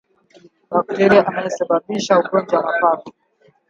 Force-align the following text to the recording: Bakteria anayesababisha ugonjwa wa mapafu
Bakteria 0.71 1.21
anayesababisha 1.29 2.13
ugonjwa 2.21 2.57
wa 2.59 2.63
mapafu 2.65 3.09